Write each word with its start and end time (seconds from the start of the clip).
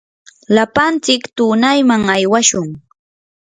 lapantsik 0.55 1.23
tunayman 1.35 2.01
aywashun. 2.15 2.69